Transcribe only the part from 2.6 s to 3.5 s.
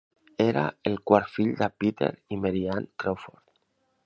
Ann Crawford.